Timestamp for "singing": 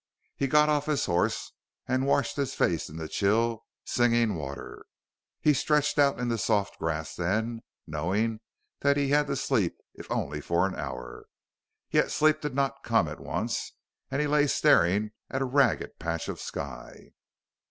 3.85-4.33